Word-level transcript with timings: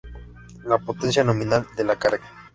La 0.63 0.79
potencia 0.79 1.23
nominal 1.23 1.67
de 1.77 1.83
la 1.83 1.95
carga. 1.99 2.27